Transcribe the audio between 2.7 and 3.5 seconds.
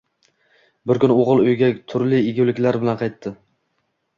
bilan qaytdi